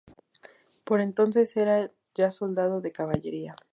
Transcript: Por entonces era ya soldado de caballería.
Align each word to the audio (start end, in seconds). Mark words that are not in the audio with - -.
Por 0.83 0.99
entonces 0.99 1.55
era 1.55 1.91
ya 2.15 2.31
soldado 2.31 2.81
de 2.81 2.91
caballería. 2.91 3.55